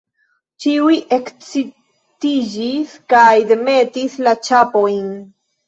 [0.63, 5.09] Ĉiuj ekscitiĝis kaj demetis la ĉapojn.